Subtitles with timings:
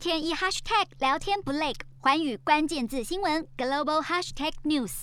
[0.00, 5.02] 天一 hashtag 聊天不累，环宇关键字新闻 global hashtag news。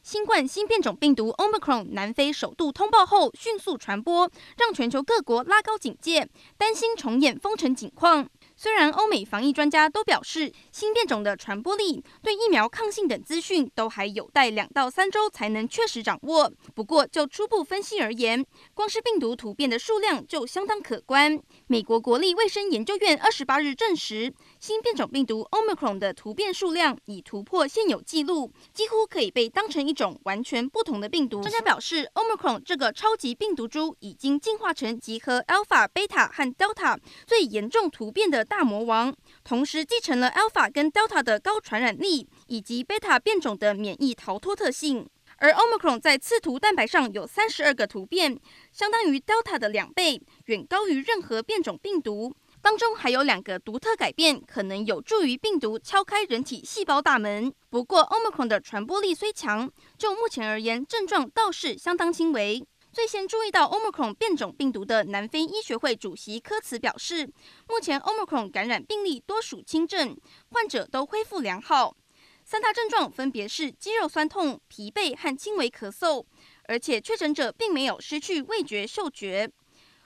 [0.00, 8.28] 新冠新变种病毒 Omicron 南非首度通报后迅速传播，让全球各国拉高警戒，担心重演封城景况。
[8.60, 16.52] 虽然欧美防疫专家都表示，新变种的传播力、对疫苗抗性等资讯都还有待两到三周才能确实掌握。
[16.74, 18.44] 不过，就初步分析而言，
[18.74, 21.40] 光是病毒突变的数量就相当可观。
[21.68, 31.40] 美国国立卫生研究院二十八日证实，新变种病毒 Omicron 的突变数量已突破现有纪录，几乎可以被当成一种完全不同的病毒。
[31.42, 38.47] 专家表示，Omicron 这个超级病毒株已经进化成集合 Alpha、Beta 和 Delta 最严重突变的。
[38.48, 45.08] 大魔王同时继承了 Alpha 跟 Delta 的高传染力，以及 Beta 变种的免疫逃脱特性。
[45.40, 48.36] 而 Omicron 在刺突蛋白上有三十二个突变，
[48.72, 52.34] 相当于 Delta 的两倍，远高于任何变种病毒。
[52.60, 57.52] 当中还有两个独特改变，可能有助于病毒敲开人体细胞大门。
[57.70, 62.66] 不过，Omicron 的传播力虽强，就目前而言，症状倒是相当轻微。
[62.90, 67.30] 最先注意到 Omicron 变种病毒的南非医学会主席科茨表示，
[67.68, 70.16] 目前 Omicron 感染病例多属轻症，
[70.50, 71.96] 患者都恢复良好。
[72.44, 76.24] 三大症状分别是肌肉酸痛、疲惫和轻微咳嗽，
[76.64, 79.48] 而且确诊者并没有失去味觉、嗅觉。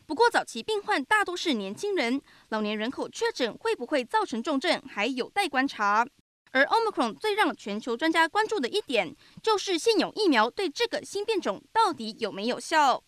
[0.05, 6.05] 不过，早期病患大多是年轻人，老年人口确诊会不会造成重症，还有待观察。
[6.53, 13.03] 而 Omicron 最让全球专家关注的一点，就是现有疫苗对这个新变种到底有没有效？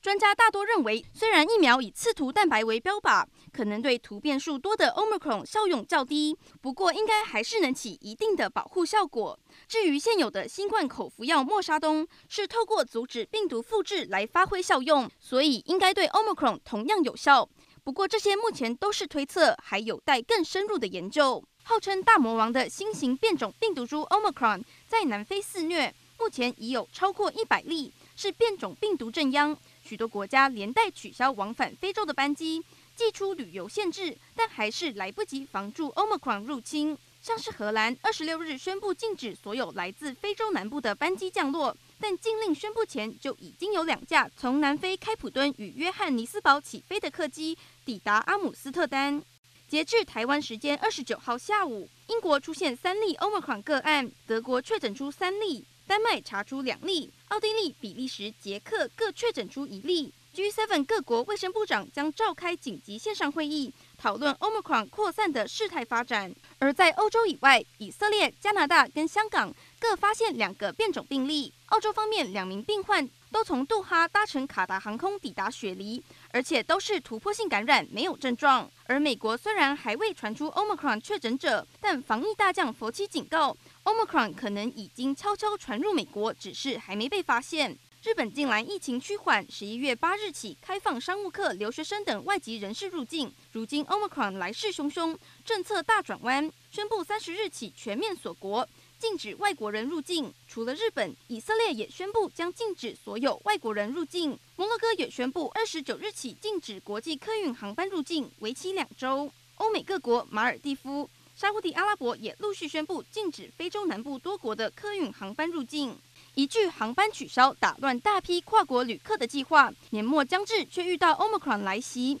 [0.00, 9.38] 专家大多认为，虽然疫苗以刺突蛋白为标靶，可能对突变数多的 Omicron 效用较低，不过应该还是能起一定的保护效果。
[9.66, 17.48] 至于现有的新冠口服药莫沙东，是透过阻止病毒复制来发挥效用，所以应该对 Omicron 同样有效。
[17.82, 21.42] 不过这些目前都是推测，还有待更深入的研究。
[21.70, 29.56] 号称大魔王的新型变种病毒株 Omicron 在南非肆虐，目前已有超过一百例，是变种病毒正央。
[29.84, 32.60] 许多国家连带取消往返非洲的班机，
[32.96, 36.98] 祭出旅游限制，但还是来不及防住 Omicron 入侵。
[37.22, 49.22] 像是荷兰，二十六日宣布禁止所有来自非洲南部的班机降落，但禁令宣布前就已经有两架从南非开普敦与约翰尼斯堡起飞的客机抵达阿姆斯特丹。
[49.70, 60.12] 截至台湾时间二十九号下午，英国出现三例 Omicron 个案，德国确诊出三例，丹麦查出两例，奥地利、比利时、捷克各确诊出一例。
[60.34, 66.34] G7 各国卫生部长将召开紧急线上会议，讨论 Omicron 扩散的事态发展。
[66.58, 71.52] 而在欧洲以外，以色列、加拿大跟香港各发现两个变种病例。
[71.68, 76.02] 澳洲方面，两名病患都从杜哈搭乘卡达航空抵达雪梨，
[76.32, 78.70] 而且都是突破性感染，没有症状。
[78.84, 87.78] 而美国虽然还未传出 Omicron 确诊者，但防疫大将佛奇警告，Omicron 可能已经悄悄传入美国，只是还没被发现。
[88.02, 93.32] 日本近来疫情趋缓，十一月八日起开放商务客、留学生等外籍人士入境。
[93.52, 98.68] 如今 Omicron 来势汹汹，政策大转弯，宣布三十日起全面锁国。
[99.00, 104.38] 禁止外国人入境，除了日本，以色列也宣布将禁止所有外国人入境。
[104.56, 109.32] 摩洛哥也宣布二十九日起禁止国际客运航班入境，为期两周。
[109.56, 115.96] 欧美各国，马尔地夫、沙乌地阿拉伯也陆续宣布禁止非洲南部多国的客运航班入境。
[116.34, 119.72] 一句航班取消，打乱大批跨国旅客的计划。
[119.90, 122.20] 年末将至，却遇到 Omicron 来袭，